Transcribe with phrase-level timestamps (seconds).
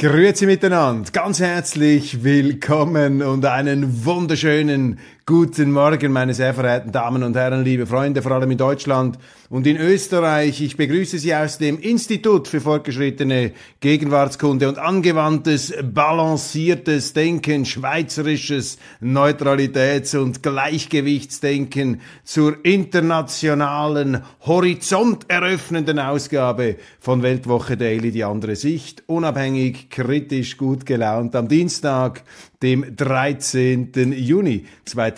[0.00, 4.98] Grüezi miteinander, ganz herzlich willkommen und einen wunderschönen
[5.30, 9.16] Guten Morgen, meine sehr verehrten Damen und Herren, liebe Freunde, vor allem in Deutschland
[9.48, 10.60] und in Österreich.
[10.60, 20.16] Ich begrüße Sie aus dem Institut für fortgeschrittene Gegenwartskunde und angewandtes, balanciertes Denken, schweizerisches Neutralitäts-
[20.16, 30.86] und Gleichgewichtsdenken zur internationalen, horizonteröffnenden Ausgabe von Weltwoche Daily, die andere Sicht, unabhängig, kritisch, gut
[30.86, 32.24] gelaunt am Dienstag,
[32.62, 34.12] dem 13.
[34.12, 34.66] Juni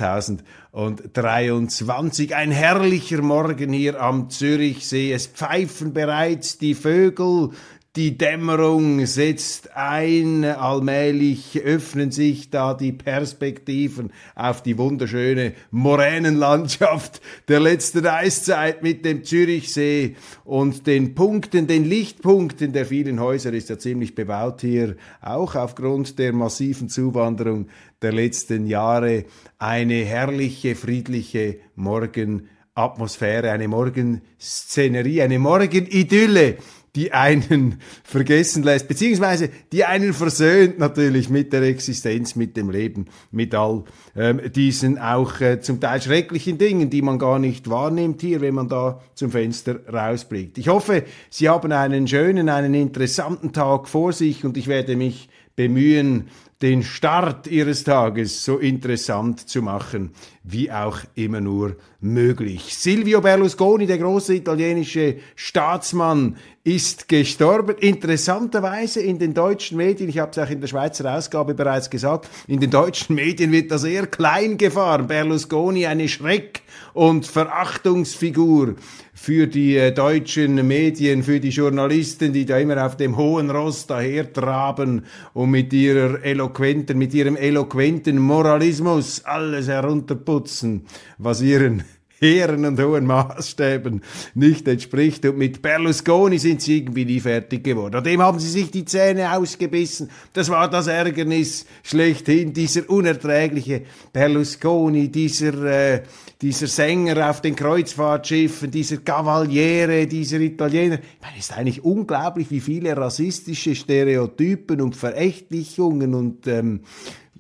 [0.03, 2.35] 2023.
[2.35, 5.13] Ein herrlicher Morgen hier am Zürichsee.
[5.13, 7.51] Es pfeifen bereits die Vögel.
[7.95, 17.61] Die Dämmerung setzt ein, allmählich öffnen sich da die Perspektiven auf die wunderschöne Moränenlandschaft der
[17.61, 23.79] letzten Eiszeit mit dem Zürichsee und den Punkten, den Lichtpunkten der vielen Häuser ist ja
[23.79, 27.69] ziemlich bebaut hier, auch aufgrund der massiven Zuwanderung
[28.01, 29.27] der letzten Jahre.
[29.59, 36.57] Eine herrliche, friedliche Morgenatmosphäre, eine Morgenszenerie, eine Morgenidylle
[36.95, 43.07] die einen vergessen lässt, beziehungsweise die einen versöhnt natürlich mit der Existenz, mit dem Leben,
[43.31, 48.21] mit all ähm, diesen auch äh, zum Teil schrecklichen Dingen, die man gar nicht wahrnimmt
[48.21, 50.59] hier, wenn man da zum Fenster rausblickt.
[50.59, 55.29] Ich hoffe, Sie haben einen schönen, einen interessanten Tag vor sich und ich werde mich
[55.57, 56.29] bemühen,
[56.63, 60.13] den Start ihres Tages so interessant zu machen,
[60.45, 62.77] wie auch immer nur möglich.
[62.77, 67.77] Silvio Berlusconi, der große italienische Staatsmann, ist gestorben.
[67.79, 72.29] Interessanterweise in den deutschen Medien, ich habe es auch in der Schweizer Ausgabe bereits gesagt,
[72.47, 75.09] in den deutschen Medien wird das eher klein gefahren.
[75.09, 76.63] Berlusconi eine Schreck-
[76.95, 78.77] und Verachtungsfigur
[79.23, 83.87] für die äh, deutschen Medien, für die Journalisten, die da immer auf dem hohen Ross
[83.87, 90.87] dahertraben und mit ihrer eloquenten, mit ihrem eloquenten Moralismus alles herunterputzen,
[91.19, 91.85] was ihren
[92.19, 94.03] hehren und hohen Maßstäben
[94.35, 95.25] nicht entspricht.
[95.25, 97.95] Und mit Berlusconi sind sie irgendwie nie fertig geworden.
[97.95, 100.11] An dem haben sie sich die Zähne ausgebissen.
[100.33, 106.03] Das war das Ärgernis schlechthin, dieser unerträgliche Berlusconi, dieser, äh,
[106.43, 110.99] dieser Sänger auf den Kreuzfahrtschiffen, dieser Cavaliere, dieser Italiener.
[110.99, 116.81] Ich meine, es ist eigentlich unglaublich, wie viele rassistische Stereotypen und Verächtlichungen und ähm,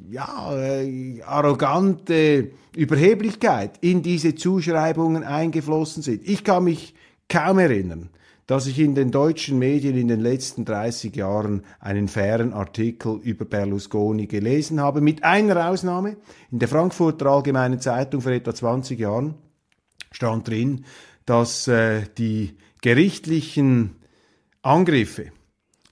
[0.08, 6.26] ja, äh, arrogante Überheblichkeit in diese Zuschreibungen eingeflossen sind.
[6.26, 6.94] Ich kann mich
[7.28, 8.08] kaum erinnern,
[8.47, 13.44] dass ich in den deutschen Medien in den letzten 30 Jahren einen fairen Artikel über
[13.44, 16.16] Berlusconi gelesen habe, mit einer Ausnahme.
[16.50, 19.34] In der Frankfurter Allgemeinen Zeitung vor etwa 20 Jahren
[20.10, 20.84] stand drin,
[21.25, 23.97] dass äh, die gerichtlichen
[24.62, 25.32] Angriffe,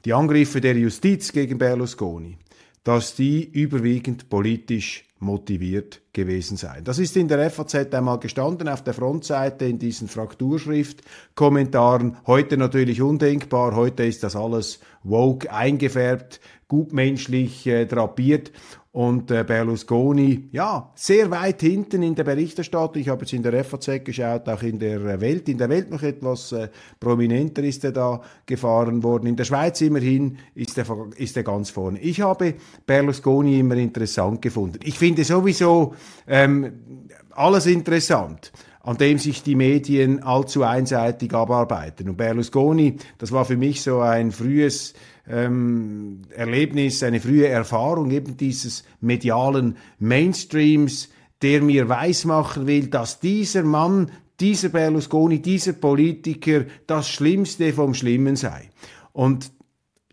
[0.04, 2.36] die Angriffe der Justiz gegen Berlusconi,
[2.84, 6.82] dass die überwiegend politisch motiviert gewesen seien.
[6.82, 12.16] Das ist in der FAZ einmal gestanden auf der Frontseite in diesen Frakturschrift-Kommentaren.
[12.26, 13.76] Heute natürlich undenkbar.
[13.76, 18.50] Heute ist das alles woke eingefärbt, gutmenschlich äh, drapiert
[18.92, 23.00] und äh, Berlusconi, ja, sehr weit hinten in der Berichterstattung.
[23.00, 25.48] Ich habe jetzt in der FAZ geschaut, auch in der Welt.
[25.48, 26.68] In der Welt noch etwas äh,
[26.98, 29.28] prominenter ist er da gefahren worden.
[29.28, 30.86] In der Schweiz immerhin ist er,
[31.16, 32.00] ist er ganz vorne.
[32.00, 34.80] Ich habe Berlusconi immer interessant gefunden.
[34.82, 35.94] Ich finde sowieso
[36.26, 38.50] ähm, alles interessant
[38.82, 42.08] an dem sich die Medien allzu einseitig abarbeiten.
[42.08, 44.94] Und Berlusconi, das war für mich so ein frühes
[45.30, 51.08] ähm, Erlebnis, eine frühe Erfahrung eben dieses medialen Mainstreams,
[51.42, 54.10] der mir weismachen will, dass dieser Mann,
[54.40, 58.70] dieser Berlusconi, dieser Politiker das Schlimmste vom Schlimmen sei.
[59.12, 59.52] Und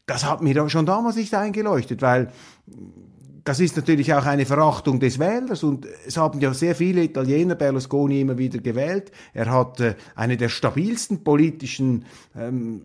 [0.06, 2.32] das hat mir schon damals nicht eingeleuchtet, weil
[3.44, 7.56] das ist natürlich auch eine Verachtung des Wählers und es haben ja sehr viele Italiener
[7.56, 9.12] Berlusconi immer wieder gewählt.
[9.34, 12.06] Er hat äh, eine der stabilsten politischen
[12.36, 12.82] ähm,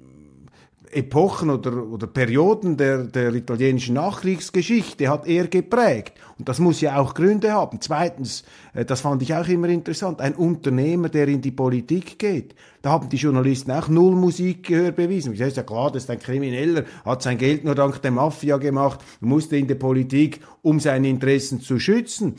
[0.93, 6.13] Epochen oder, oder Perioden der, der italienischen Nachkriegsgeschichte hat er geprägt.
[6.39, 7.81] Und das muss ja auch Gründe haben.
[7.81, 8.45] Zweitens,
[8.75, 12.55] äh, das fand ich auch immer interessant, ein Unternehmer, der in die Politik geht.
[12.83, 15.37] Da haben die Journalisten auch null Musikgehör bewiesen.
[15.37, 18.59] Das ist ja klar, das ist ein Krimineller, hat sein Geld nur dank der Mafia
[18.59, 22.37] gemacht, musste in die Politik, um seine Interessen zu schützen.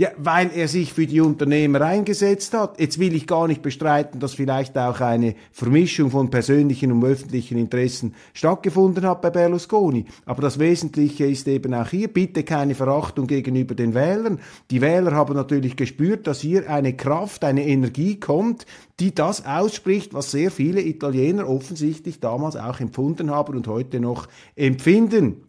[0.00, 2.78] Ja, weil er sich für die Unternehmer eingesetzt hat.
[2.78, 7.58] Jetzt will ich gar nicht bestreiten, dass vielleicht auch eine Vermischung von persönlichen und öffentlichen
[7.58, 10.04] Interessen stattgefunden hat bei Berlusconi.
[10.24, 14.38] Aber das Wesentliche ist eben auch hier, bitte keine Verachtung gegenüber den Wählern.
[14.70, 18.66] Die Wähler haben natürlich gespürt, dass hier eine Kraft, eine Energie kommt,
[19.00, 24.28] die das ausspricht, was sehr viele Italiener offensichtlich damals auch empfunden haben und heute noch
[24.54, 25.42] empfinden.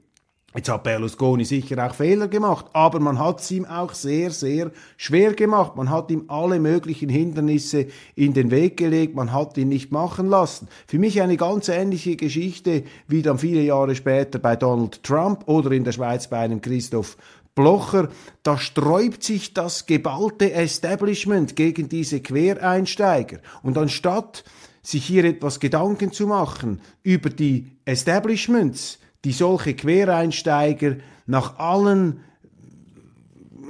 [0.56, 4.72] Jetzt hat Berlusconi sicher auch Fehler gemacht, aber man hat es ihm auch sehr, sehr
[4.98, 5.76] schwer gemacht.
[5.76, 7.86] Man hat ihm alle möglichen Hindernisse
[8.16, 10.68] in den Weg gelegt, man hat ihn nicht machen lassen.
[10.88, 15.70] Für mich eine ganz ähnliche Geschichte wie dann viele Jahre später bei Donald Trump oder
[15.72, 17.16] in der Schweiz bei einem Christoph
[17.54, 18.10] Blocher,
[18.42, 23.40] da sträubt sich das geballte Establishment gegen diese Quereinsteiger.
[23.62, 24.44] Und anstatt
[24.82, 32.22] sich hier etwas Gedanken zu machen über die Establishments, die solche Quereinsteiger nach allen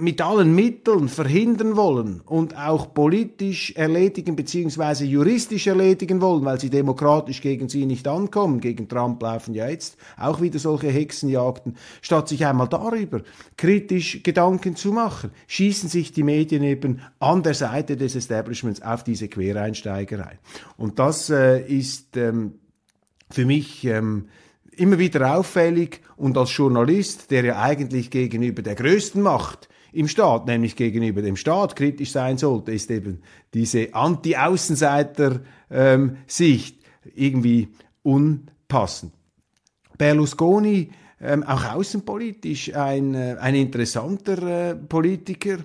[0.02, 5.06] mit allen Mitteln verhindern wollen und auch politisch erledigen bzw.
[5.06, 8.60] juristisch erledigen wollen, weil sie demokratisch gegen sie nicht ankommen.
[8.60, 11.76] Gegen Trump laufen ja jetzt auch wieder solche Hexenjagden.
[12.02, 13.22] Statt sich einmal darüber
[13.58, 19.04] kritisch Gedanken zu machen, schießen sich die Medien eben an der Seite des Establishments auf
[19.04, 20.40] diese Quereinsteiger ein.
[20.78, 22.54] Und das äh, ist ähm,
[23.30, 24.28] für mich ähm,
[24.80, 30.46] immer wieder auffällig und als Journalist, der ja eigentlich gegenüber der größten Macht im Staat,
[30.46, 33.22] nämlich gegenüber dem Staat kritisch sein sollte, ist eben
[33.54, 35.42] diese Anti-Außenseiter-Sicht
[35.72, 36.18] ähm,
[37.16, 37.70] irgendwie
[38.04, 39.14] unpassend.
[39.98, 40.92] Berlusconi,
[41.22, 45.58] ähm, auch außenpolitisch ein, äh, ein interessanter äh, Politiker,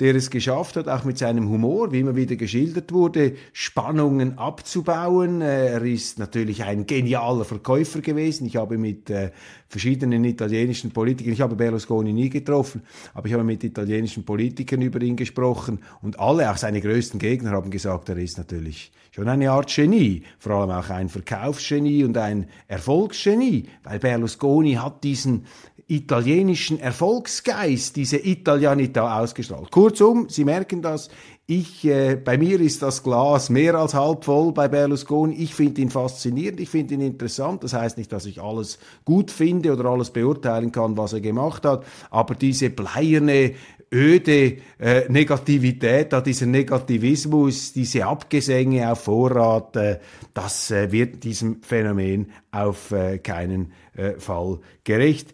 [0.00, 5.40] der es geschafft hat, auch mit seinem Humor, wie immer wieder geschildert wurde, Spannungen abzubauen.
[5.40, 8.46] Er ist natürlich ein genialer Verkäufer gewesen.
[8.46, 9.32] Ich habe mit äh,
[9.68, 15.00] verschiedenen italienischen Politikern, ich habe Berlusconi nie getroffen, aber ich habe mit italienischen Politikern über
[15.02, 19.50] ihn gesprochen und alle, auch seine größten Gegner, haben gesagt, er ist natürlich schon eine
[19.50, 25.46] Art Genie, vor allem auch ein Verkaufsgenie und ein Erfolgsgenie, weil Berlusconi hat diesen
[25.88, 29.70] italienischen Erfolgsgeist, diese Italianita ausgestrahlt.
[29.70, 31.08] Kurzum, Sie merken das,
[31.46, 35.34] ich, äh, bei mir ist das Glas mehr als halb voll bei Berlusconi.
[35.36, 37.64] Ich finde ihn faszinierend, ich finde ihn interessant.
[37.64, 41.64] Das heißt nicht, dass ich alles gut finde oder alles beurteilen kann, was er gemacht
[41.64, 43.54] hat, aber diese bleierne
[43.90, 50.00] öde äh, Negativität, da dieser Negativismus, diese Abgesänge auf Vorrat, äh,
[50.34, 55.32] das äh, wird diesem Phänomen auf äh, keinen äh, Fall gerecht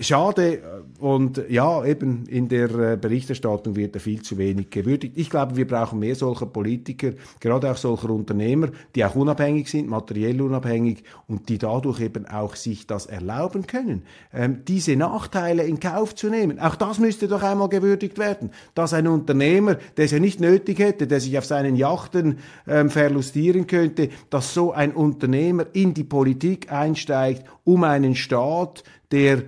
[0.00, 5.14] schade und ja, eben in der äh, Berichterstattung wird er viel zu wenig gewürdigt.
[5.16, 9.88] Ich glaube, wir brauchen mehr solcher Politiker, gerade auch solcher Unternehmer, die auch unabhängig sind,
[9.88, 14.02] materiell unabhängig und die dadurch eben auch sich das erlauben können,
[14.32, 16.58] ähm, diese Nachteile in Kauf zu nehmen.
[16.58, 20.80] Auch das müsste doch einmal gewürdigt werden, dass ein Unternehmer, der es ja nicht nötig
[20.80, 26.04] hätte, der sich auf seinen Yachten ähm, verlustieren könnte, dass so ein Unternehmer in die
[26.04, 29.44] Politik einsteigt, um einen Staat, der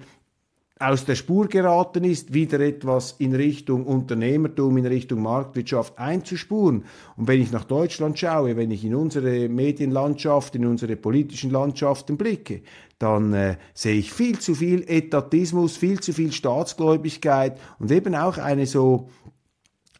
[0.79, 6.85] aus der Spur geraten ist, wieder etwas in Richtung Unternehmertum, in Richtung Marktwirtschaft einzuspuren.
[7.17, 12.19] Und wenn ich nach Deutschland schaue, wenn ich in unsere Medienlandschaft, in unsere politischen Landschaften
[12.19, 12.61] blicke,
[12.99, 18.37] dann äh, sehe ich viel zu viel Etatismus, viel zu viel Staatsgläubigkeit und eben auch
[18.37, 19.09] eine so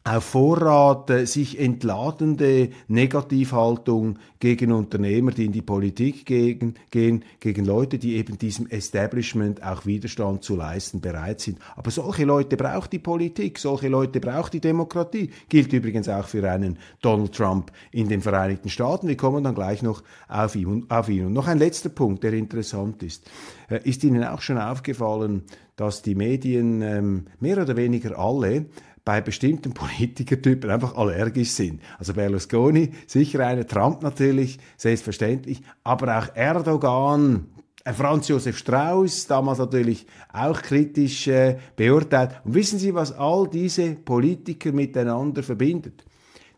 [0.07, 7.65] auf Vorrat äh, sich entladende Negativhaltung gegen Unternehmer, die in die Politik gegen, gehen, gegen
[7.65, 11.59] Leute, die eben diesem Establishment auch Widerstand zu leisten bereit sind.
[11.75, 15.31] Aber solche Leute braucht die Politik, solche Leute braucht die Demokratie.
[15.49, 19.07] Gilt übrigens auch für einen Donald Trump in den Vereinigten Staaten.
[19.07, 20.85] Wir kommen dann gleich noch auf ihn.
[20.89, 21.25] Auf ihn.
[21.25, 23.29] Und noch ein letzter Punkt, der interessant ist.
[23.69, 25.43] Äh, ist Ihnen auch schon aufgefallen,
[25.75, 28.65] dass die Medien ähm, mehr oder weniger alle
[29.07, 31.81] bei bestimmten Politikertypen einfach allergisch sind.
[31.97, 37.45] Also Berlusconi, sicher einer, Trump natürlich, selbstverständlich, aber auch Erdogan,
[37.85, 42.41] äh, Franz Josef Strauß, damals natürlich auch kritisch äh, beurteilt.
[42.43, 46.03] Und wissen Sie, was all diese Politiker miteinander verbindet?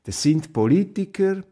[0.06, 1.44] Das sind Politiker,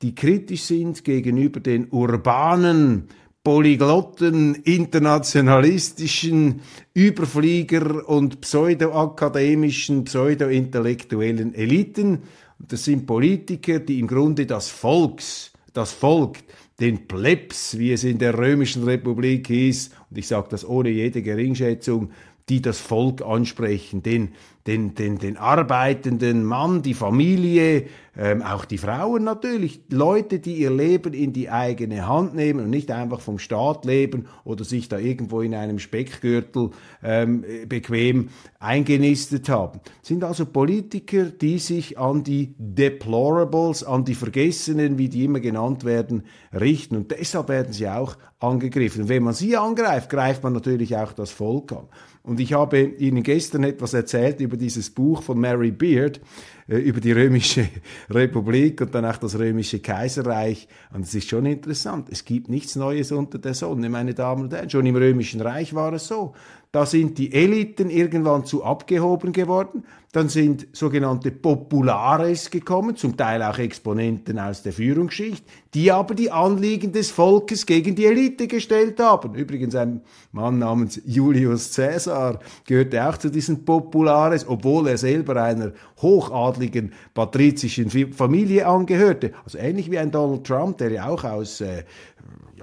[0.00, 3.08] die kritisch sind gegenüber den urbanen
[3.46, 6.62] polyglotten, internationalistischen
[6.94, 12.22] Überflieger und pseudoakademischen, pseudointellektuellen Eliten.
[12.58, 16.38] Das sind Politiker, die im Grunde das Volks das Volk,
[16.80, 21.22] den Plebs, wie es in der römischen Republik hieß, und ich sage das ohne jede
[21.22, 22.10] Geringschätzung,
[22.48, 24.30] die das Volk ansprechen, den,
[24.66, 27.86] den, den, den arbeitenden Mann, die Familie,
[28.18, 32.70] ähm, auch die Frauen natürlich, Leute, die ihr Leben in die eigene Hand nehmen und
[32.70, 36.70] nicht einfach vom Staat leben oder sich da irgendwo in einem Speckgürtel
[37.02, 39.80] ähm, bequem eingenistet haben.
[40.02, 45.84] sind also Politiker, die sich an die Deplorables, an die Vergessenen, wie die immer genannt
[45.84, 46.96] werden, richten.
[46.96, 49.02] Und deshalb werden sie auch angegriffen.
[49.02, 51.88] Und wenn man sie angreift, greift man natürlich auch das Volk an.
[52.22, 56.20] Und ich habe Ihnen gestern etwas erzählt über dieses Buch von Mary Beard,
[56.68, 57.68] äh, über die römische
[58.10, 60.68] Republik und dann auch das römische Kaiserreich.
[60.92, 62.08] Und es ist schon interessant.
[62.10, 64.70] Es gibt nichts Neues unter der Sonne, meine Damen und Herren.
[64.70, 66.34] Schon im römischen Reich war es so.
[66.76, 69.84] Da sind die Eliten irgendwann zu abgehoben geworden.
[70.12, 75.42] Dann sind sogenannte Populares gekommen, zum Teil auch Exponenten aus der Führungsschicht,
[75.72, 79.34] die aber die Anliegen des Volkes gegen die Elite gestellt haben.
[79.34, 80.02] Übrigens ein
[80.32, 87.88] Mann namens Julius Caesar gehörte auch zu diesen Populares, obwohl er selber einer hochadligen patrizischen
[88.12, 89.32] Familie angehörte.
[89.44, 91.84] Also ähnlich wie ein Donald Trump, der ja auch aus äh,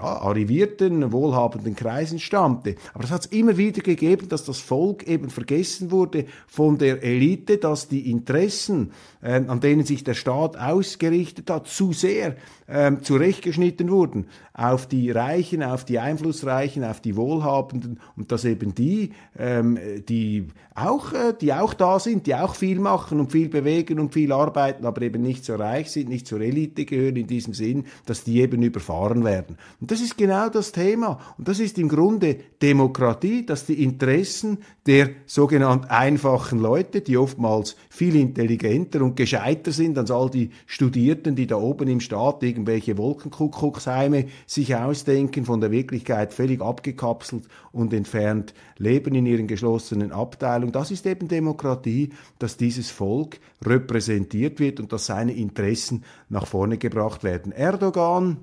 [0.03, 2.75] ja, arrivierten, wohlhabenden Kreisen stammte.
[2.93, 7.03] Aber es hat es immer wieder gegeben, dass das Volk eben vergessen wurde von der
[7.03, 8.91] Elite, dass die Interessen,
[9.21, 12.35] äh, an denen sich der Staat ausgerichtet hat, zu sehr
[12.67, 18.75] ähm, zurechtgeschnitten wurden auf die Reichen, auf die Einflussreichen, auf die Wohlhabenden und dass eben
[18.75, 23.49] die, ähm, die auch, äh, die auch da sind, die auch viel machen und viel
[23.49, 27.27] bewegen und viel arbeiten, aber eben nicht so reich sind, nicht zur Elite gehören in
[27.27, 29.57] diesem Sinn, dass die eben überfahren werden.
[29.81, 31.19] Und das ist genau das Thema.
[31.37, 34.57] Und das ist im Grunde Demokratie, dass die Interessen
[34.87, 41.35] der sogenannten einfachen Leute, die oftmals viel intelligenter und gescheiter sind als all die Studierten,
[41.35, 47.93] die da oben im Staat irgendwelche Wolkenkuckucksheime sich ausdenken, von der Wirklichkeit völlig abgekapselt und
[47.93, 50.71] entfernt leben in ihren geschlossenen Abteilungen.
[50.71, 52.09] Das ist eben Demokratie,
[52.39, 57.51] dass dieses Volk repräsentiert wird und dass seine Interessen nach vorne gebracht werden.
[57.51, 58.37] Erdogan,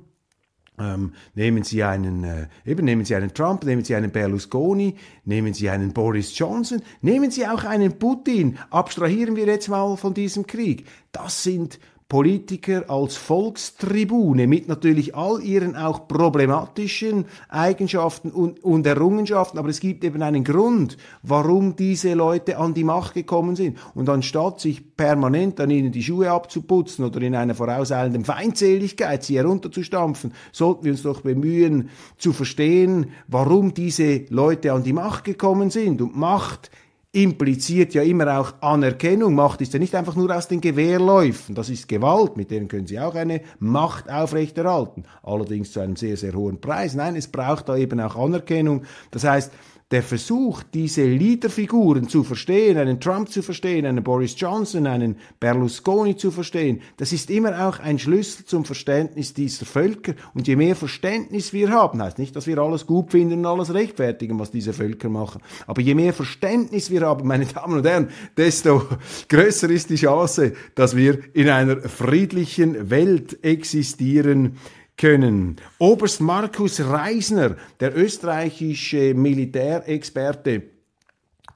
[0.81, 5.53] ähm, nehmen Sie einen, äh, eben nehmen Sie einen Trump, nehmen Sie einen Berlusconi, nehmen
[5.53, 8.59] Sie einen Boris Johnson, nehmen Sie auch einen Putin.
[8.71, 10.87] Abstrahieren wir jetzt mal von diesem Krieg.
[11.13, 11.79] Das sind
[12.11, 19.79] Politiker als Volkstribune mit natürlich all ihren auch problematischen Eigenschaften und, und, Errungenschaften, aber es
[19.79, 23.79] gibt eben einen Grund, warum diese Leute an die Macht gekommen sind.
[23.95, 29.38] Und anstatt sich permanent an ihnen die Schuhe abzuputzen oder in einer vorauseilenden Feindseligkeit sie
[29.38, 35.71] herunterzustampfen, sollten wir uns doch bemühen zu verstehen, warum diese Leute an die Macht gekommen
[35.71, 36.02] sind.
[36.02, 36.73] Und Macht
[37.12, 39.35] impliziert ja immer auch Anerkennung.
[39.35, 41.55] Macht ist ja nicht einfach nur aus den Gewehrläufen.
[41.55, 45.05] Das ist Gewalt, mit denen können Sie auch eine Macht aufrechterhalten.
[45.23, 46.95] Allerdings zu einem sehr, sehr hohen Preis.
[46.95, 48.85] Nein, es braucht da eben auch Anerkennung.
[49.11, 49.52] Das heißt,
[49.91, 56.17] der Versuch, diese Leaderfiguren zu verstehen, einen Trump zu verstehen, einen Boris Johnson, einen Berlusconi
[56.17, 60.15] zu verstehen, das ist immer auch ein Schlüssel zum Verständnis dieser Völker.
[60.33, 63.75] Und je mehr Verständnis wir haben, heißt nicht, dass wir alles gut finden und alles
[63.75, 65.43] rechtfertigen, was diese Völker machen.
[65.67, 68.83] Aber je mehr Verständnis wir haben, meine Damen und Herren, desto
[69.29, 74.57] größer ist die Chance, dass wir in einer friedlichen Welt existieren
[75.00, 75.57] können.
[75.78, 80.62] Oberst Markus Reisner, der österreichische Militärexperte,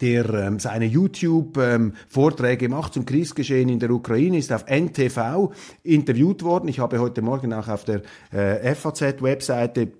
[0.00, 6.42] der ähm, seine YouTube-Vorträge ähm, macht zum Kriegsgeschehen in der Ukraine, ist auf NTV interviewt
[6.42, 6.68] worden.
[6.68, 8.00] Ich habe heute Morgen auch auf der
[8.32, 9.92] äh, FAZ-Webseite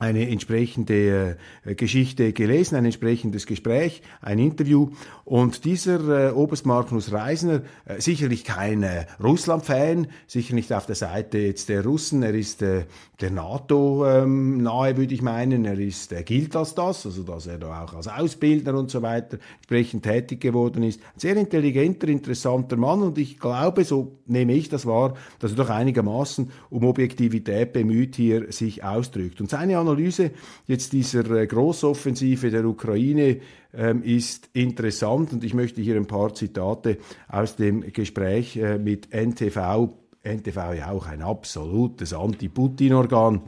[0.00, 4.90] eine entsprechende äh, Geschichte gelesen, ein entsprechendes Gespräch, ein Interview.
[5.26, 10.94] Und dieser äh, Oberst Magnus Reisner, äh, sicherlich kein äh, Russland-Fan, sicher nicht auf der
[10.94, 12.86] Seite jetzt der Russen, er ist äh,
[13.20, 17.46] der NATO ähm, nahe, würde ich meinen, er ist, er gilt als das, also dass
[17.46, 21.00] er da auch als Ausbildner und so weiter entsprechend tätig geworden ist.
[21.14, 25.58] Ein sehr intelligenter, interessanter Mann und ich glaube, so nehme ich das wahr, dass er
[25.58, 29.42] doch einigermaßen um Objektivität bemüht hier sich ausdrückt.
[29.42, 30.32] Und seine Analyse
[30.66, 33.40] jetzt dieser äh, Großoffensive der Ukraine
[33.74, 39.12] ähm, ist interessant und ich möchte hier ein paar Zitate aus dem Gespräch äh, mit
[39.12, 39.90] NTV,
[40.22, 43.42] NTV ja auch ein absolutes Anti-Putin-Organ,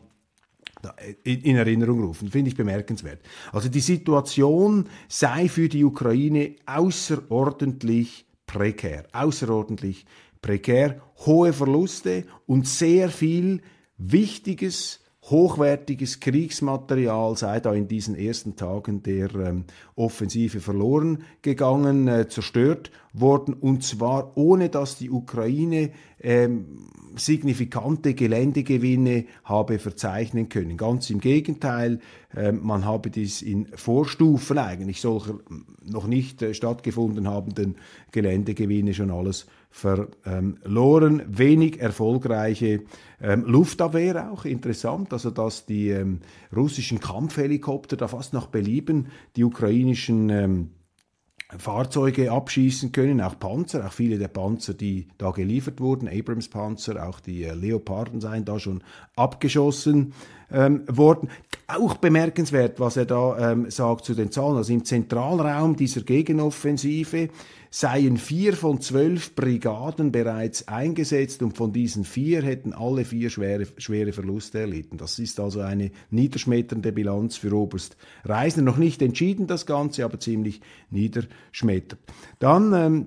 [1.23, 2.29] in Erinnerung rufen.
[2.29, 3.21] Finde ich bemerkenswert.
[3.53, 10.05] Also die Situation sei für die Ukraine außerordentlich prekär, außerordentlich
[10.41, 13.63] prekär, hohe Verluste und sehr viel
[13.97, 19.65] Wichtiges hochwertiges Kriegsmaterial sei da in diesen ersten Tagen der ähm,
[19.95, 29.27] Offensive verloren gegangen, äh, zerstört worden und zwar ohne dass die Ukraine ähm, signifikante Geländegewinne
[29.45, 30.77] habe verzeichnen können.
[30.77, 32.01] Ganz im Gegenteil,
[32.35, 35.39] ähm, man habe dies in Vorstufen eigentlich solcher
[35.85, 37.77] noch nicht äh, stattgefunden habenden
[38.11, 41.23] Geländegewinne schon alles verloren.
[41.27, 42.83] Wenig erfolgreiche
[43.21, 44.45] ähm, Luftabwehr auch.
[44.45, 46.21] Interessant, also dass die ähm,
[46.55, 50.71] russischen Kampfhelikopter da fast nach Belieben die ukrainischen ähm,
[51.59, 57.21] Fahrzeuge abschießen können, auch Panzer, auch viele der Panzer, die da geliefert wurden, Abrams-Panzer, auch
[57.21, 58.83] die äh, Leoparden seien da schon
[59.17, 60.13] abgeschossen
[60.53, 61.29] ähm, worden.
[61.67, 64.57] Auch bemerkenswert, was er da ähm, sagt zu den Zahlen.
[64.57, 67.31] Also im Zentralraum dieser Gegenoffensive
[67.71, 73.67] seien vier von zwölf Brigaden bereits eingesetzt und von diesen vier hätten alle vier schwere,
[73.79, 74.99] schwere Verluste erlitten.
[74.99, 78.63] Das ist also eine niederschmetternde Bilanz für Oberst Reisner.
[78.63, 81.99] Noch nicht entschieden das Ganze, aber ziemlich niederschmettert.
[82.39, 83.07] Dann ähm,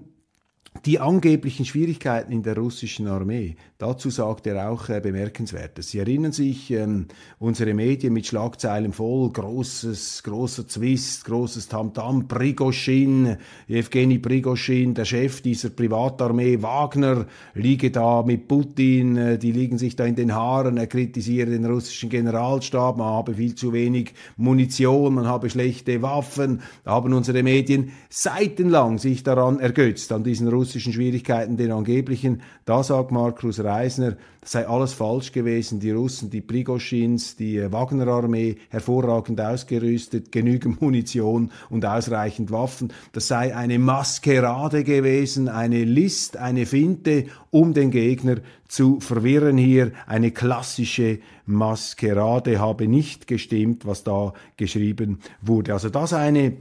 [0.84, 5.90] die angeblichen Schwierigkeiten in der russischen Armee, dazu sagt er auch äh, Bemerkenswertes.
[5.90, 7.08] Sie erinnern sich, ähm,
[7.40, 15.42] unsere Medien mit Schlagzeilen voll, großes, großer Zwist, großes Tamtam, Prigoschin, Evgeny Prigoschin, der Chef
[15.42, 20.78] dieser Privatarmee, Wagner, liege da mit Putin, äh, die liegen sich da in den Haaren,
[20.78, 26.62] er kritisiere den russischen Generalstab, man habe viel zu wenig Munition, man habe schlechte Waffen,
[26.84, 32.42] da haben unsere Medien seitenlang sich daran ergötzt, an diesen russischen russischen Schwierigkeiten, den angeblichen,
[32.66, 37.72] da sagt Markus Reisner, das sei alles falsch gewesen, die Russen, die Prigoschins, die äh,
[37.72, 46.38] Wagner-Armee, hervorragend ausgerüstet, genügend Munition und ausreichend Waffen, das sei eine Maskerade gewesen, eine List,
[46.38, 54.04] eine Finte, um den Gegner zu verwirren hier, eine klassische Maskerade habe nicht gestimmt, was
[54.04, 55.74] da geschrieben wurde.
[55.74, 56.54] Also das eine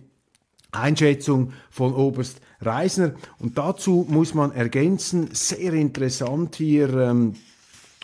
[0.73, 3.13] Einschätzung von Oberst Reisner.
[3.39, 7.35] Und dazu muss man ergänzen, sehr interessant hier ähm,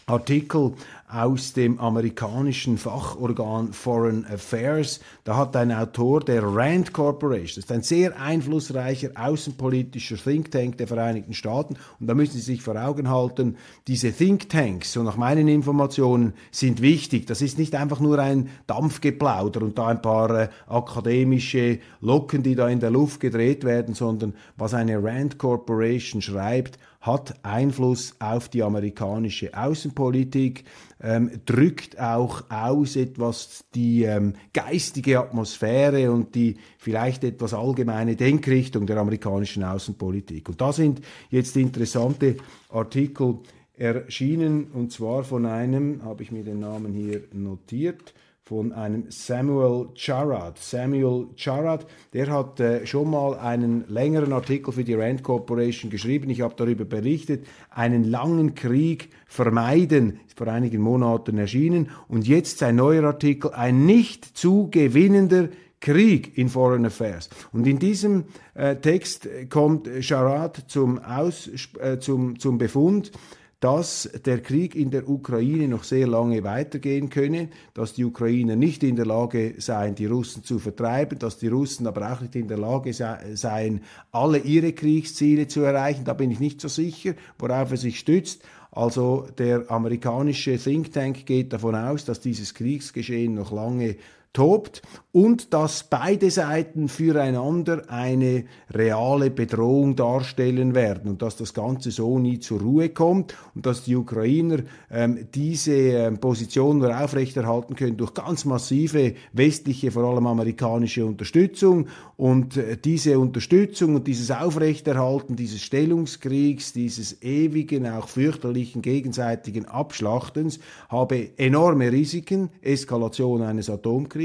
[0.07, 0.75] Artikel
[1.13, 5.01] aus dem amerikanischen Fachorgan Foreign Affairs.
[5.25, 10.79] Da hat ein Autor der Rand Corporation, das ist ein sehr einflussreicher außenpolitischer Think Tank
[10.79, 11.77] der Vereinigten Staaten.
[11.99, 13.57] Und da müssen Sie sich vor Augen halten,
[13.89, 17.27] diese Think Tanks, so nach meinen Informationen, sind wichtig.
[17.27, 22.55] Das ist nicht einfach nur ein Dampfgeplauder und da ein paar äh, akademische Locken, die
[22.55, 28.49] da in der Luft gedreht werden, sondern was eine Rand Corporation schreibt, hat Einfluss auf
[28.49, 30.65] die amerikanische Außenpolitik,
[31.03, 38.87] ähm, drückt auch aus etwas die ähm, geistige Atmosphäre und die vielleicht etwas allgemeine Denkrichtung
[38.87, 40.51] der amerikanischen Außenpolitik.
[40.51, 42.37] Und da sind jetzt interessante
[42.69, 43.39] Artikel
[43.81, 48.13] erschienen, und zwar von einem, habe ich mir den Namen hier notiert,
[48.51, 50.59] von einem Samuel Charad.
[50.59, 56.29] Samuel Charad, der hat äh, schon mal einen längeren Artikel für die Rand Corporation geschrieben.
[56.31, 61.91] Ich habe darüber berichtet, einen langen Krieg vermeiden, ist vor einigen Monaten erschienen.
[62.09, 67.31] Und jetzt sein neuer Artikel, ein nicht zu gewinnender Krieg in Foreign Affairs.
[67.53, 73.13] Und in diesem äh, Text kommt Charad zum, Aus, äh, zum, zum Befund,
[73.61, 78.83] dass der Krieg in der Ukraine noch sehr lange weitergehen könne, dass die Ukrainer nicht
[78.83, 82.49] in der Lage seien, die Russen zu vertreiben, dass die Russen aber auch nicht in
[82.49, 86.05] der Lage seien, alle ihre Kriegsziele zu erreichen.
[86.05, 88.43] Da bin ich nicht so sicher, worauf er sich stützt.
[88.73, 93.97] Also der amerikanische Think Tank geht davon aus, dass dieses Kriegsgeschehen noch lange
[94.33, 101.91] tobt und dass beide Seiten füreinander eine reale Bedrohung darstellen werden und dass das Ganze
[101.91, 107.75] so nie zur Ruhe kommt und dass die Ukrainer ähm, diese ähm, Position nur aufrechterhalten
[107.75, 114.31] können durch ganz massive westliche, vor allem amerikanische Unterstützung und äh, diese Unterstützung und dieses
[114.31, 124.20] Aufrechterhalten dieses Stellungskriegs, dieses ewigen, auch fürchterlichen gegenseitigen Abschlachtens habe enorme Risiken, Eskalation eines Atomkriegs,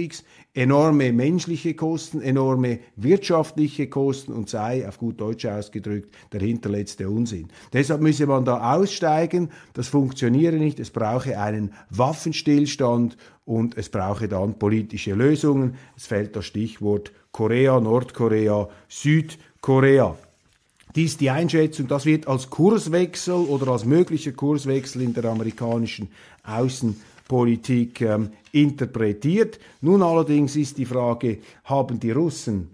[0.54, 7.50] enorme menschliche Kosten, enorme wirtschaftliche Kosten und sei, auf gut Deutsch ausgedrückt, der hinterletzte Unsinn.
[7.74, 14.28] Deshalb müsse man da aussteigen, das funktioniere nicht, es brauche einen Waffenstillstand und es brauche
[14.28, 15.76] dann politische Lösungen.
[15.96, 20.16] Es fällt das Stichwort Korea, Nordkorea, Südkorea.
[20.96, 26.08] Dies ist die Einschätzung, das wird als Kurswechsel oder als möglicher Kurswechsel in der amerikanischen
[26.44, 29.60] Außenpolitik ähm, interpretiert.
[29.82, 32.70] Nun allerdings ist die Frage, haben die Russen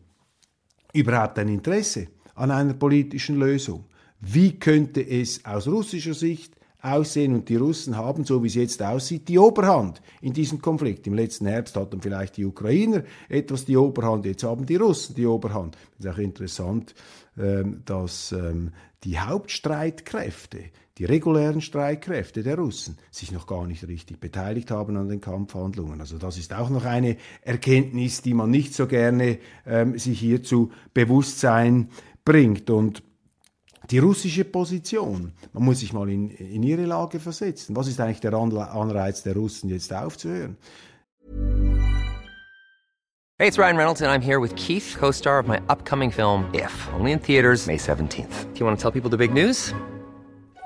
[0.93, 3.85] überhaupt ein Interesse an einer politischen Lösung?
[4.19, 8.81] Wie könnte es aus russischer Sicht aussehen und die Russen haben, so wie es jetzt
[8.81, 11.05] aussieht, die Oberhand in diesem Konflikt.
[11.07, 15.27] Im letzten Herbst hatten vielleicht die Ukrainer etwas die Oberhand, jetzt haben die Russen die
[15.27, 15.77] Oberhand.
[15.99, 16.95] Es ist auch interessant,
[17.37, 18.71] ähm, dass ähm,
[19.03, 20.65] die Hauptstreitkräfte,
[21.01, 25.99] die regulären Streitkräfte der Russen sich noch gar nicht richtig beteiligt haben an den Kampfhandlungen.
[25.99, 30.43] Also das ist auch noch eine Erkenntnis, die man nicht so gerne ähm, sich hier
[30.43, 31.89] zu Bewusstsein
[32.23, 32.69] bringt.
[32.69, 33.01] Und
[33.89, 37.75] die russische Position, man muss sich mal in, in ihre Lage versetzen.
[37.75, 40.55] Was ist eigentlich der Anreiz der Russen, jetzt aufzuhören?
[43.39, 46.71] Hey, it's Ryan Reynolds and I'm here with Keith, co-star of my upcoming film If,
[46.93, 48.53] only in theaters May 17th.
[48.53, 49.73] Do you want to tell people the big news?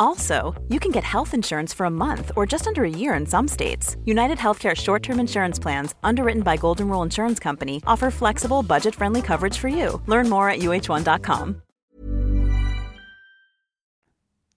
[0.00, 3.26] Also, you can get health insurance for a month or just under a year in
[3.26, 3.96] some states.
[4.06, 8.94] United Healthcare short term insurance plans, underwritten by Golden Rule Insurance Company, offer flexible, budget
[8.94, 10.00] friendly coverage for you.
[10.06, 11.62] Learn more at uh1.com.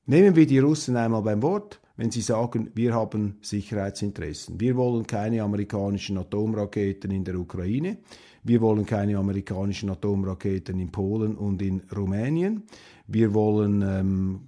[0.06, 4.60] Nehmen wir die Russen einmal beim Wort, wenn sie sagen, wir haben Sicherheitsinteressen.
[4.60, 7.98] Wir wollen keine amerikanischen Atomraketen in der Ukraine.
[8.44, 12.64] Wir wollen keine amerikanischen Atomraketen in Polen und in Rumänien.
[13.08, 14.42] Wir wollen ähm,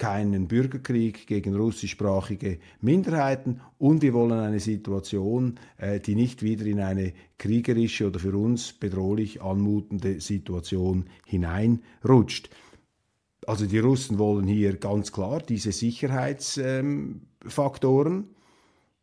[0.00, 6.80] keinen Bürgerkrieg gegen russischsprachige Minderheiten und wir wollen eine Situation, äh, die nicht wieder in
[6.80, 12.48] eine kriegerische oder für uns bedrohlich anmutende Situation hineinrutscht.
[13.46, 18.34] Also die Russen wollen hier ganz klar diese Sicherheitsfaktoren ähm,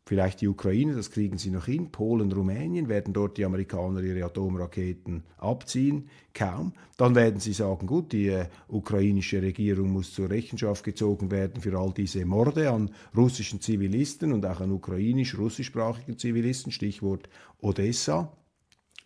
[0.08, 1.92] Vielleicht die Ukraine, das kriegen sie noch hin.
[1.92, 6.08] Polen, Rumänien, werden dort die Amerikaner ihre Atomraketen abziehen?
[6.34, 6.72] Kaum.
[6.96, 11.78] Dann werden sie sagen, gut, die äh, ukrainische Regierung muss zur Rechenschaft gezogen werden für
[11.78, 17.28] all diese Morde an russischen Zivilisten und auch an ukrainisch-russischsprachigen Zivilisten, Stichwort
[17.60, 18.32] Odessa.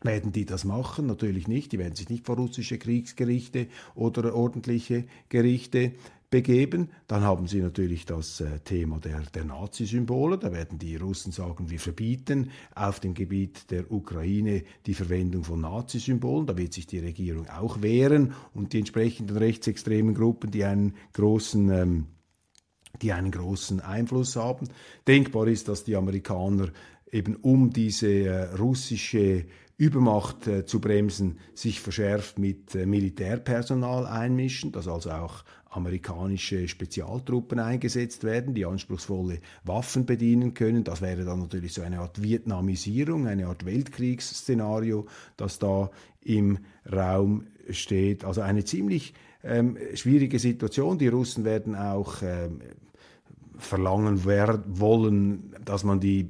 [0.03, 1.05] Werden die das machen?
[1.05, 1.71] Natürlich nicht.
[1.71, 5.93] Die werden sich nicht vor russische Kriegsgerichte oder ordentliche Gerichte
[6.31, 6.89] begeben.
[7.07, 10.39] Dann haben sie natürlich das äh, Thema der, der Nazi-Symbole.
[10.39, 15.61] Da werden die Russen sagen, wir verbieten auf dem Gebiet der Ukraine die Verwendung von
[15.61, 16.47] Nazi-Symbolen.
[16.47, 21.69] Da wird sich die Regierung auch wehren und die entsprechenden rechtsextremen Gruppen, die einen großen
[21.69, 22.07] ähm,
[23.01, 24.67] die einen großen Einfluss haben.
[25.07, 26.69] Denkbar ist, dass die Amerikaner
[27.11, 29.45] eben um diese äh, russische
[29.81, 37.57] Übermacht äh, zu bremsen, sich verschärft mit äh, Militärpersonal einmischen, dass also auch amerikanische Spezialtruppen
[37.57, 40.83] eingesetzt werden, die anspruchsvolle Waffen bedienen können.
[40.83, 45.89] Das wäre dann natürlich so eine Art Vietnamisierung, eine Art Weltkriegsszenario, das da
[46.21, 48.23] im Raum steht.
[48.23, 50.99] Also eine ziemlich ähm, schwierige Situation.
[50.99, 52.59] Die Russen werden auch ähm,
[53.57, 56.29] verlangen wollen, dass man die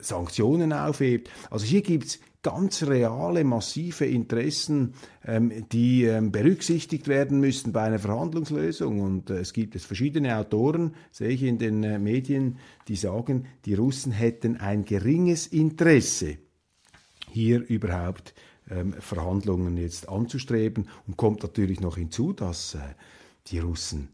[0.00, 1.30] Sanktionen aufhebt.
[1.50, 4.94] Also hier gibt es ganz reale, massive Interessen,
[5.24, 9.00] ähm, die ähm, berücksichtigt werden müssen bei einer Verhandlungslösung.
[9.00, 13.46] Und äh, es gibt es verschiedene Autoren, sehe ich in den äh, Medien, die sagen,
[13.64, 16.38] die Russen hätten ein geringes Interesse,
[17.30, 18.34] hier überhaupt
[18.70, 20.88] ähm, Verhandlungen jetzt anzustreben.
[21.06, 22.78] Und kommt natürlich noch hinzu, dass äh,
[23.48, 24.08] die Russen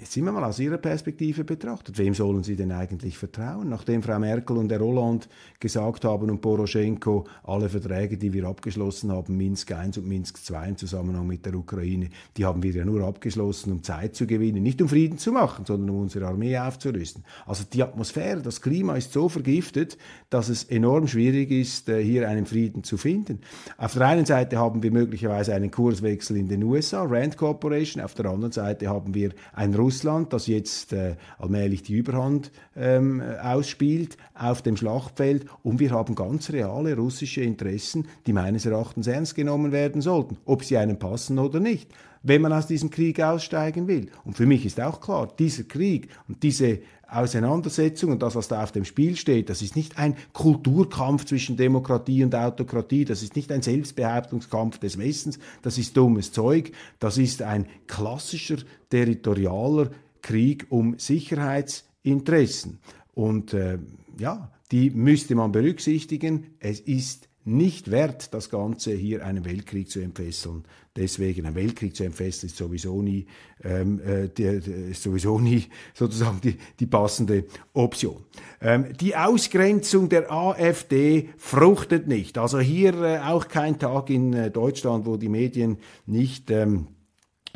[0.00, 1.98] Jetzt sind wir mal aus Ihrer Perspektive betrachtet.
[1.98, 3.68] Wem sollen Sie denn eigentlich vertrauen?
[3.68, 5.28] Nachdem Frau Merkel und der Roland
[5.60, 10.70] gesagt haben und Poroschenko alle Verträge, die wir abgeschlossen haben, Minsk I und Minsk II
[10.70, 14.62] im Zusammenhang mit der Ukraine, die haben wir ja nur abgeschlossen, um Zeit zu gewinnen,
[14.62, 17.24] nicht um Frieden zu machen, sondern um unsere Armee aufzurüsten.
[17.46, 19.98] Also die Atmosphäre, das Klima ist so vergiftet,
[20.30, 23.40] dass es enorm schwierig ist, äh, hier einen Frieden zu finden.
[23.76, 28.14] Auf der einen Seite haben wir möglicherweise einen Kurswechsel in den USA, Rand Corporation, auf
[28.14, 34.16] der anderen Seite haben wir ein Russland, das jetzt äh, allmählich die Überhand ähm, ausspielt
[34.34, 35.46] auf dem Schlachtfeld.
[35.62, 40.64] Und wir haben ganz reale russische Interessen, die meines Erachtens ernst genommen werden sollten, ob
[40.64, 41.90] sie einem passen oder nicht
[42.22, 44.10] wenn man aus diesem Krieg aussteigen will.
[44.24, 48.62] Und für mich ist auch klar, dieser Krieg und diese Auseinandersetzung und das, was da
[48.62, 53.36] auf dem Spiel steht, das ist nicht ein Kulturkampf zwischen Demokratie und Autokratie, das ist
[53.36, 58.56] nicht ein Selbstbehauptungskampf des Westens, das ist dummes Zeug, das ist ein klassischer
[58.88, 59.90] territorialer
[60.22, 62.78] Krieg um Sicherheitsinteressen.
[63.14, 63.78] Und äh,
[64.18, 66.46] ja, die müsste man berücksichtigen.
[66.60, 70.64] Es ist nicht wert, das Ganze hier einen Weltkrieg zu entfesseln.
[70.94, 73.26] Deswegen ein Weltkrieg zu entfesseln ist sowieso nie,
[73.64, 78.24] ähm, äh, die, die, ist sowieso nie sozusagen die, die passende Option.
[78.60, 82.36] Ähm, die Ausgrenzung der AfD fruchtet nicht.
[82.36, 86.88] Also hier äh, auch kein Tag in äh, Deutschland, wo die Medien nicht ähm,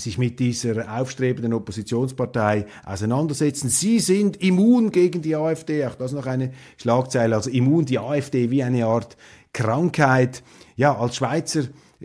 [0.00, 3.68] sich mit dieser aufstrebenden Oppositionspartei auseinandersetzen.
[3.68, 8.50] Sie sind immun gegen die AfD, auch das noch eine Schlagzeile, also immun die AfD
[8.50, 9.16] wie eine Art
[9.52, 10.42] Krankheit.
[10.76, 11.64] Ja, als Schweizer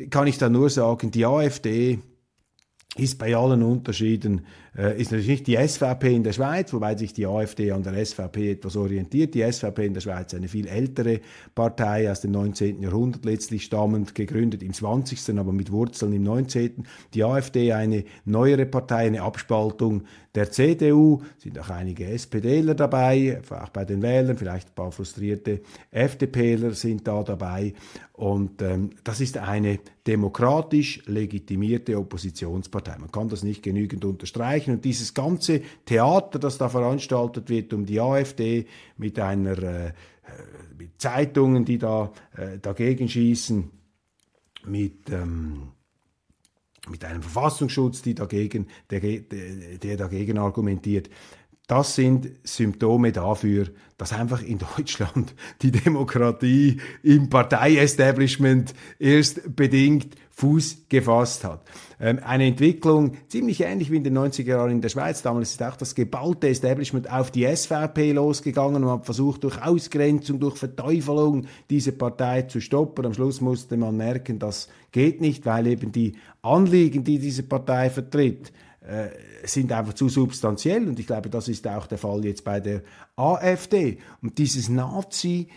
[0.09, 1.99] kann ich da nur sagen, die AfD
[2.97, 4.45] ist bei allen Unterschieden,
[4.77, 8.05] äh, ist natürlich nicht die SVP in der Schweiz, wobei sich die AfD an der
[8.05, 9.33] SVP etwas orientiert.
[9.33, 11.21] Die SVP in der Schweiz eine viel ältere
[11.55, 12.81] Partei aus dem 19.
[12.81, 16.85] Jahrhundert letztlich stammend, gegründet im 20., aber mit Wurzeln im 19.
[17.13, 20.03] Die AfD eine neuere Partei, eine Abspaltung
[20.35, 25.61] der CDU, sind auch einige SPDler dabei, auch bei den Wählern, vielleicht ein paar frustrierte
[25.91, 27.73] FDPler sind da dabei.
[28.21, 32.99] Und ähm, das ist eine demokratisch legitimierte Oppositionspartei.
[32.99, 34.75] Man kann das nicht genügend unterstreichen.
[34.75, 39.93] Und dieses ganze Theater, das da veranstaltet wird um die AfD mit einer äh,
[40.77, 43.71] mit Zeitungen, die da äh, dagegen schießen,
[44.67, 45.71] mit ähm,
[46.89, 51.09] mit einem Verfassungsschutz, die dagegen, der, der dagegen argumentiert.
[51.67, 60.85] Das sind Symptome dafür, dass einfach in Deutschland die Demokratie im Parteiestablishment erst bedingt Fuß
[60.89, 61.61] gefasst hat.
[61.99, 65.21] Ähm, eine Entwicklung ziemlich ähnlich wie in den 90er Jahren in der Schweiz.
[65.21, 70.39] Damals ist auch das geballte Establishment auf die SVP losgegangen und hat versucht, durch Ausgrenzung,
[70.39, 73.05] durch Verteufelung diese Partei zu stoppen.
[73.05, 77.91] Am Schluss musste man merken, das geht nicht, weil eben die Anliegen, die diese Partei
[77.91, 79.09] vertritt, äh,
[79.43, 82.81] sind einfach zu substanziell und ich glaube, das ist auch der Fall jetzt bei der
[83.15, 83.99] AfD.
[84.23, 85.47] Und dieses Nazi-Getue,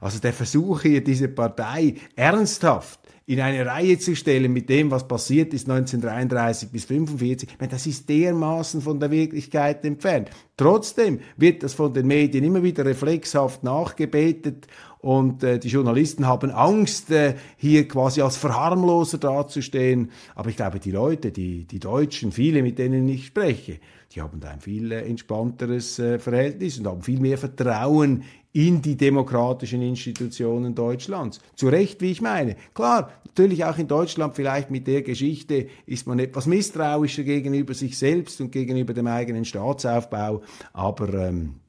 [0.00, 5.06] also der Versuch hier, diese Partei ernsthaft in eine Reihe zu stellen mit dem, was
[5.06, 10.30] passiert ist 1933 bis 1945, das ist dermaßen von der Wirklichkeit entfernt.
[10.56, 16.50] Trotzdem wird das von den Medien immer wieder reflexhaft nachgebetet und äh, die Journalisten haben
[16.50, 20.10] Angst, äh, hier quasi als Verharmloser dazustehen.
[20.34, 23.78] Aber ich glaube, die Leute, die, die Deutschen, viele, mit denen ich spreche,
[24.14, 28.80] die haben da ein viel äh, entspannteres äh, Verhältnis und haben viel mehr Vertrauen in
[28.80, 31.40] die demokratischen Institutionen Deutschlands.
[31.56, 32.56] Zu Recht, wie ich meine.
[32.72, 37.98] Klar, natürlich auch in Deutschland vielleicht mit der Geschichte ist man etwas misstrauischer gegenüber sich
[37.98, 40.40] selbst und gegenüber dem eigenen Staatsaufbau,
[40.72, 41.65] aber ähm, äh,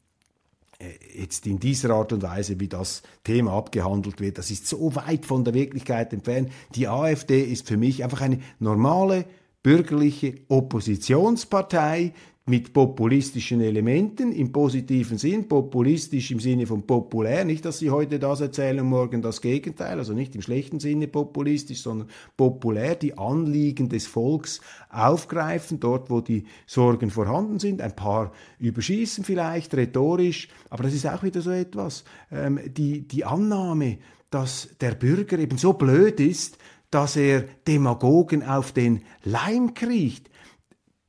[1.15, 5.25] jetzt in dieser Art und Weise, wie das Thema abgehandelt wird, das ist so weit
[5.25, 6.51] von der Wirklichkeit entfernt.
[6.75, 9.25] Die AfD ist für mich einfach eine normale
[9.63, 12.13] bürgerliche Oppositionspartei,
[12.49, 18.19] mit populistischen Elementen im positiven Sinn, populistisch im Sinne von populär, nicht, dass Sie heute
[18.19, 22.07] das erzählen und morgen das Gegenteil, also nicht im schlechten Sinne populistisch, sondern
[22.37, 29.25] populär die Anliegen des Volks aufgreifen, dort wo die Sorgen vorhanden sind, ein paar überschießen
[29.25, 33.97] vielleicht, rhetorisch, aber das ist auch wieder so etwas, ähm, die, die Annahme,
[34.29, 36.57] dass der Bürger eben so blöd ist,
[36.91, 40.29] dass er Demagogen auf den Leim kriecht.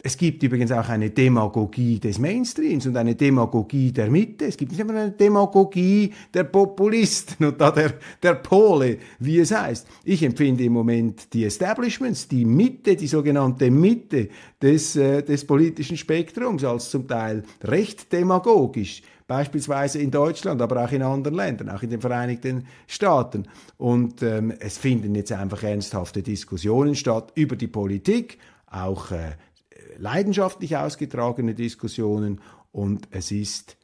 [0.01, 4.45] Es gibt übrigens auch eine Demagogie des Mainstreams und eine Demagogie der Mitte.
[4.45, 9.51] Es gibt nicht immer eine Demagogie der Populisten und da der, der Pole, wie es
[9.51, 9.89] heißt.
[10.05, 14.29] Ich empfinde im Moment die Establishments, die Mitte, die sogenannte Mitte
[14.63, 20.93] des, äh, des politischen Spektrums als zum Teil recht demagogisch beispielsweise in Deutschland, aber auch
[20.93, 23.49] in anderen Ländern, auch in den Vereinigten Staaten.
[23.77, 28.39] Und ähm, es finden jetzt einfach ernsthafte Diskussionen statt über die Politik,
[28.71, 29.33] auch äh,
[29.99, 32.41] leidenschaftlich ausgetragene Diskussionen
[32.73, 33.77] und es ist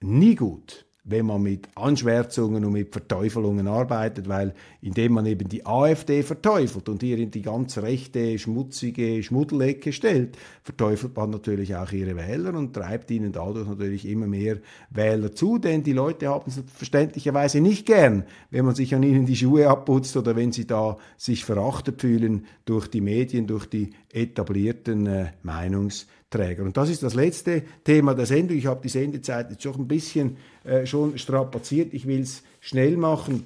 [0.00, 5.64] nie gut, wenn man mit Anschwärzungen und mit Verteufelungen arbeitet, weil indem man eben die
[5.64, 11.92] AfD verteufelt und hier in die ganz rechte, schmutzige Schmuddelecke stellt, verteufelt man natürlich auch
[11.92, 14.58] ihre Wähler und treibt ihnen dadurch natürlich immer mehr
[14.90, 19.26] Wähler zu, denn die Leute haben es verständlicherweise nicht gern, wenn man sich an ihnen
[19.26, 23.90] die Schuhe abputzt oder wenn sie da sich verachtet fühlen durch die Medien, durch die
[24.16, 26.64] etablierten äh, Meinungs- Träger.
[26.64, 28.56] Und das ist das letzte Thema der Sendung.
[28.56, 31.94] Ich habe die Sendezeit jetzt schon ein bisschen äh, schon strapaziert.
[31.94, 33.44] Ich will es schnell machen.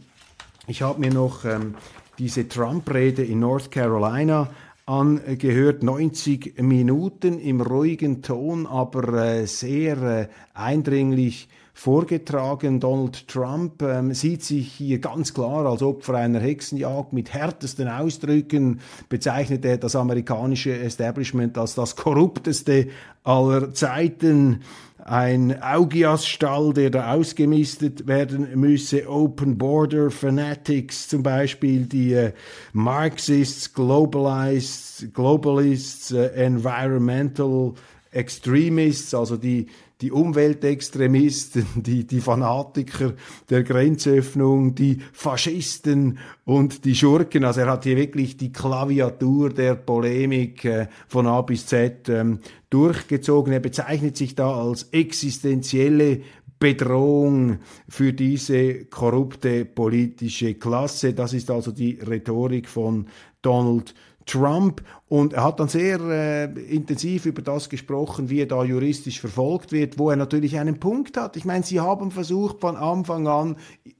[0.67, 1.75] Ich habe mir noch ähm,
[2.19, 4.49] diese Trump-Rede in North Carolina
[4.87, 11.49] angehört, 90 Minuten im ruhigen Ton, aber äh, sehr äh, eindringlich
[11.81, 12.79] vorgetragen.
[12.79, 17.15] Donald Trump ähm, sieht sich hier ganz klar als Opfer einer Hexenjagd.
[17.15, 22.89] Mit härtesten Ausdrücken bezeichnet er das amerikanische Establishment als das korrupteste
[23.25, 24.61] aller Zeiten.
[25.03, 29.09] Ein Augiasstall, der da ausgemistet werden müsse.
[29.09, 32.33] Open Border Fanatics zum Beispiel, die äh,
[32.75, 37.73] Marxists, Globalists, Globalists, äh, Environmental
[38.11, 39.69] Extremists, also die,
[40.01, 43.15] die Umweltextremisten, die, die Fanatiker
[43.49, 47.45] der Grenzöffnung, die Faschisten und die Schurken.
[47.45, 52.41] Also er hat hier wirklich die Klaviatur der Polemik äh, von A bis Z ähm,
[52.71, 53.53] durchgezogen.
[53.53, 56.23] Er bezeichnet sich da als existenzielle
[56.61, 57.59] Bedrohung
[57.89, 61.15] für diese korrupte politische Klasse.
[61.15, 63.07] Das ist also die Rhetorik von
[63.41, 63.95] Donald
[64.31, 69.21] Trump und er hat dann sehr äh, intensiv über das gesprochen, wie er da juristisch
[69.21, 71.37] verfolgt wird, wo er natürlich einen Punkt hat.
[71.37, 73.57] Ich meine, Sie haben versucht von Anfang an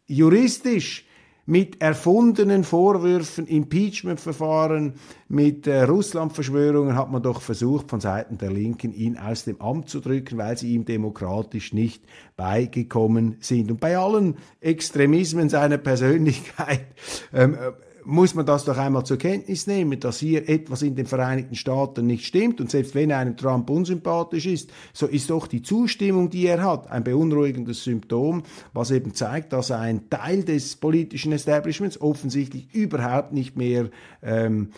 [0.07, 1.05] juristisch
[1.47, 4.95] mit erfundenen Vorwürfen, Impeachment-Verfahren,
[5.29, 9.89] mit äh, Russland-Verschwörungen hat man doch versucht, von Seiten der Linken ihn aus dem Amt
[9.89, 12.05] zu drücken, weil sie ihm demokratisch nicht
[12.37, 13.71] beigekommen sind.
[13.73, 16.87] Und bei allen Extremismen seiner Persönlichkeit
[17.33, 17.57] ähm,
[18.05, 22.07] muss man das doch einmal zur Kenntnis nehmen, dass hier etwas in den Vereinigten Staaten
[22.07, 22.61] nicht stimmt.
[22.61, 26.91] Und selbst wenn einem Trump unsympathisch ist, so ist doch die Zustimmung, die er hat,
[26.91, 33.57] ein beunruhigendes Symptom, was eben zeigt, dass ein Teil des politischen Establishments offensichtlich überhaupt nicht
[33.57, 33.91] mehr
[34.23, 34.71] ähm,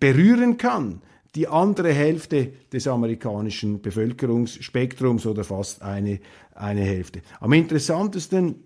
[0.00, 1.00] berühren kann
[1.34, 6.20] die andere Hälfte des amerikanischen Bevölkerungsspektrums oder fast eine,
[6.54, 7.22] eine Hälfte.
[7.40, 8.62] Am interessantesten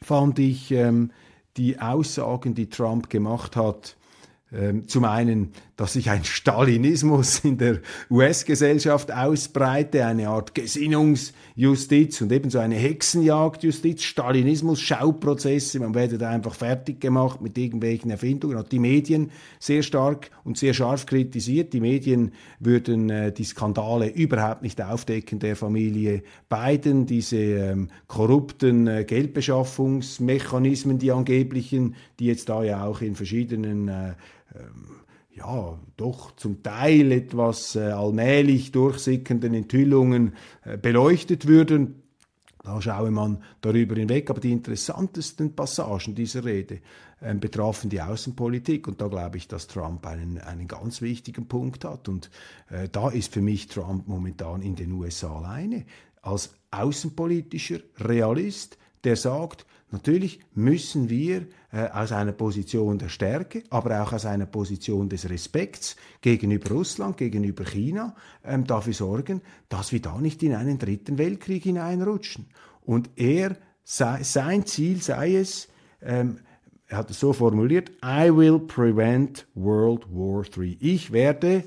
[0.00, 1.10] fand ich ähm,
[1.58, 3.96] die Aussagen, die Trump gemacht hat,
[4.52, 7.78] ähm, zum einen, dass sich ein Stalinismus in der
[8.10, 16.54] US-Gesellschaft ausbreite, eine Art Gesinnungsjustiz und ebenso eine Hexenjagdjustiz, Stalinismus, Schauprozesse, man werde da einfach
[16.54, 21.72] fertig gemacht mit irgendwelchen Erfindungen, hat die Medien sehr stark und sehr scharf kritisiert.
[21.72, 28.88] Die Medien würden äh, die Skandale überhaupt nicht aufdecken der Familie Biden, diese ähm, korrupten
[28.88, 34.14] äh, Geldbeschaffungsmechanismen, die angeblichen, die jetzt da ja auch in verschiedenen äh,
[34.56, 34.97] ähm,
[35.38, 42.02] ja, doch zum Teil etwas äh, allmählich durchsickernden Enthüllungen äh, beleuchtet würden.
[42.64, 44.30] Da schaue man darüber hinweg.
[44.30, 46.80] Aber die interessantesten Passagen dieser Rede
[47.20, 48.88] äh, betrafen die Außenpolitik.
[48.88, 52.08] Und da glaube ich, dass Trump einen, einen ganz wichtigen Punkt hat.
[52.08, 52.30] Und
[52.70, 55.86] äh, da ist für mich Trump momentan in den USA alleine.
[56.20, 64.02] Als außenpolitischer Realist, der sagt, Natürlich müssen wir äh, aus einer Position der Stärke, aber
[64.02, 70.02] auch aus einer Position des Respekts gegenüber Russland, gegenüber China ähm, dafür sorgen, dass wir
[70.02, 72.46] da nicht in einen dritten Weltkrieg hineinrutschen.
[72.82, 75.68] Und er, sei, sein Ziel sei es,
[76.02, 76.40] ähm,
[76.86, 80.76] er hat es so formuliert, I will prevent World War III.
[80.80, 81.64] Ich werde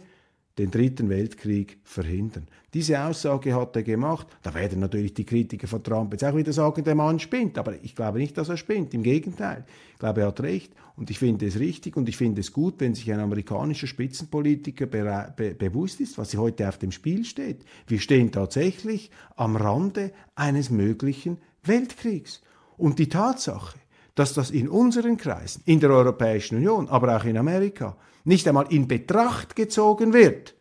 [0.57, 2.47] den dritten Weltkrieg verhindern.
[2.73, 4.27] Diese Aussage hat er gemacht.
[4.43, 7.57] Da werden natürlich die Kritiker von Trump jetzt auch wieder sagen, der Mann spinnt.
[7.57, 8.93] Aber ich glaube nicht, dass er spinnt.
[8.93, 9.65] Im Gegenteil.
[9.93, 10.73] Ich glaube, er hat recht.
[10.95, 14.85] Und ich finde es richtig und ich finde es gut, wenn sich ein amerikanischer Spitzenpolitiker
[14.85, 17.65] be be bewusst ist, was heute auf dem Spiel steht.
[17.87, 22.41] Wir stehen tatsächlich am Rande eines möglichen Weltkriegs.
[22.77, 23.77] Und die Tatsache,
[24.15, 28.71] dass das in unseren Kreisen, in der Europäischen Union, aber auch in Amerika, nicht einmal
[28.71, 30.55] in Betracht gezogen wird,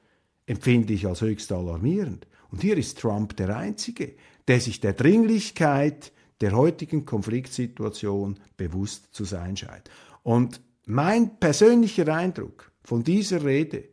[0.46, 2.26] empfinde ich als höchst alarmierend.
[2.50, 4.14] Und hier ist Trump der Einzige,
[4.48, 9.90] der sich der Dringlichkeit der heutigen Konfliktsituation bewusst zu sein scheint.
[10.22, 13.88] Und mein persönlicher Eindruck von dieser Rede,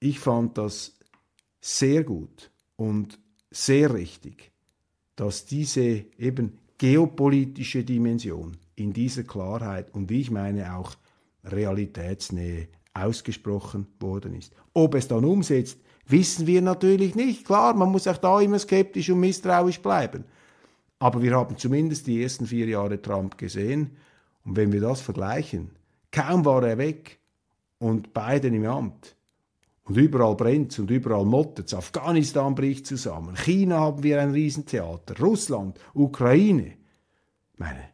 [0.00, 0.98] ich fand das
[1.60, 3.18] sehr gut und
[3.50, 4.52] sehr richtig,
[5.16, 10.94] dass diese eben geopolitische Dimension in dieser Klarheit und wie ich meine auch
[11.44, 14.52] Realitätsnähe ausgesprochen worden ist.
[14.72, 17.44] Ob es dann umsetzt, wissen wir natürlich nicht.
[17.44, 20.24] Klar, man muss auch da immer skeptisch und misstrauisch bleiben.
[20.98, 23.90] Aber wir haben zumindest die ersten vier Jahre Trump gesehen.
[24.44, 25.70] Und wenn wir das vergleichen,
[26.10, 27.18] kaum war er weg
[27.78, 29.16] und Biden im Amt.
[29.84, 33.36] Und überall brennt und überall mottert Afghanistan bricht zusammen.
[33.36, 35.20] China haben wir ein Riesentheater.
[35.20, 36.78] Russland, Ukraine.
[37.58, 37.90] Meine,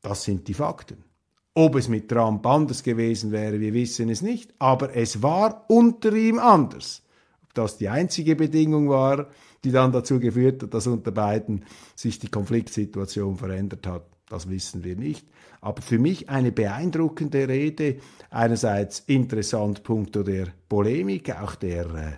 [0.00, 1.04] das sind die Fakten.
[1.54, 6.14] Ob es mit Trump anders gewesen wäre, wir wissen es nicht, aber es war unter
[6.14, 7.02] ihm anders.
[7.42, 9.28] Ob das die einzige Bedingung war,
[9.62, 14.82] die dann dazu geführt hat, dass unter beiden sich die Konfliktsituation verändert hat, das wissen
[14.82, 15.28] wir nicht.
[15.60, 17.98] Aber für mich eine beeindruckende Rede,
[18.30, 22.12] einerseits interessant punkto der Polemik, auch der, äh,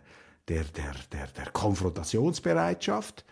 [0.47, 3.25] der, der, der, der Konfrontationsbereitschaft,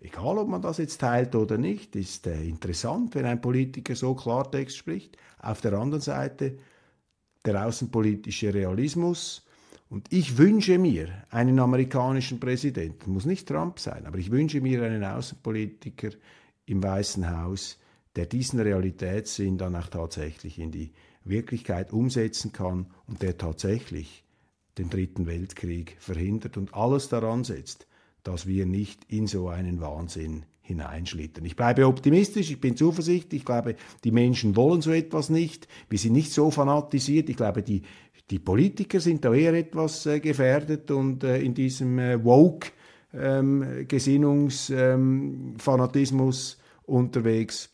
[0.00, 4.14] egal ob man das jetzt teilt oder nicht, ist äh, interessant, wenn ein Politiker so
[4.14, 5.18] Klartext spricht.
[5.38, 6.56] Auf der anderen Seite
[7.44, 9.44] der außenpolitische Realismus.
[9.90, 14.82] Und ich wünsche mir einen amerikanischen Präsidenten, muss nicht Trump sein, aber ich wünsche mir
[14.84, 16.10] einen Außenpolitiker
[16.64, 17.78] im Weißen Haus,
[18.16, 20.92] der diesen Realitätssinn dann auch tatsächlich in die
[21.24, 24.24] Wirklichkeit umsetzen kann und der tatsächlich
[24.78, 27.86] den Dritten Weltkrieg verhindert und alles daran setzt,
[28.22, 31.44] dass wir nicht in so einen Wahnsinn hineinschlittern.
[31.44, 35.98] Ich bleibe optimistisch, ich bin zuversichtlich, ich glaube, die Menschen wollen so etwas nicht, wir
[35.98, 37.82] sind nicht so fanatisiert, ich glaube, die,
[38.30, 42.68] die Politiker sind da eher etwas äh, gefährdet und äh, in diesem äh, Woke
[43.12, 47.72] ähm, Gesinnungsfanatismus ähm, unterwegs,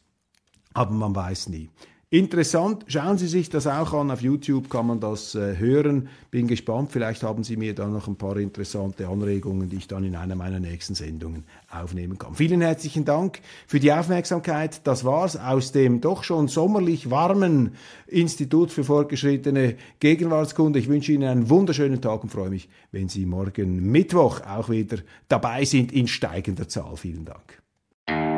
[0.78, 1.68] aber man weiß nie.
[2.10, 4.10] Interessant, schauen Sie sich das auch an.
[4.10, 6.08] Auf YouTube kann man das äh, hören.
[6.30, 10.04] Bin gespannt, vielleicht haben Sie mir dann noch ein paar interessante Anregungen, die ich dann
[10.04, 12.34] in einer meiner nächsten Sendungen aufnehmen kann.
[12.34, 14.86] Vielen herzlichen Dank für die Aufmerksamkeit.
[14.86, 17.74] Das war's aus dem doch schon sommerlich warmen
[18.06, 20.78] Institut für fortgeschrittene Gegenwartskunde.
[20.78, 24.96] Ich wünsche Ihnen einen wunderschönen Tag und freue mich, wenn Sie morgen Mittwoch auch wieder
[25.28, 26.96] dabei sind in steigender Zahl.
[26.96, 28.37] Vielen Dank.